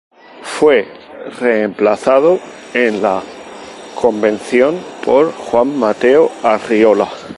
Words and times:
Fue 0.41 0.87
reemplazado 1.39 2.39
en 2.73 3.03
la 3.03 3.21
Convención 3.93 4.79
por 5.05 5.31
Juan 5.31 5.77
Mateo 5.77 6.31
Arriola. 6.41 7.05